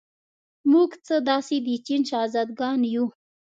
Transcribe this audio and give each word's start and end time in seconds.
موږ 0.71 0.89
څه 1.05 1.15
داسې 1.29 1.55
د 1.65 1.67
چین 1.85 2.01
شهزادګان 2.09 2.79
یو. 2.95 3.05